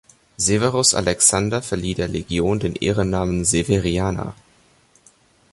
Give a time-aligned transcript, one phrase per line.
[0.37, 4.33] Severus Alexander verlieh der Legion den Ehrennamen "Severiana".